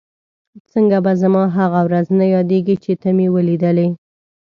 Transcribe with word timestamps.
څنګه 0.71 0.97
به 1.05 1.13
زما 1.21 1.43
هغه 1.57 1.79
ورځ 1.87 2.07
نه 2.19 2.25
یادېږي 2.35 2.75
چې 2.83 2.91
ته 3.01 3.09
مې 3.17 3.27
ولیدلې؟ 3.35 3.87